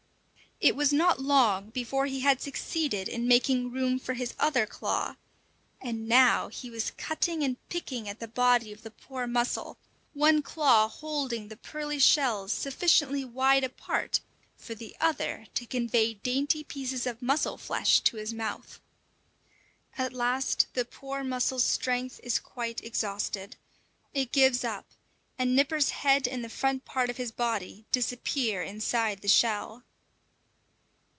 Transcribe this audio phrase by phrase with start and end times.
[0.63, 5.15] It was not long before he had succeeded in making room for his other claw,
[5.81, 9.79] and now he was cutting and picking at the body of the poor mussel,
[10.13, 14.19] one claw holding the pearly shells sufficiently wide apart
[14.55, 18.79] for the other to convey dainty pieces of mussel flesh to his mouth.
[19.97, 23.55] At last the poor mussel's strength is quite exhausted.
[24.13, 24.85] It gives up,
[25.39, 29.85] and Nipper's head and the front part of his body disappear inside the shell.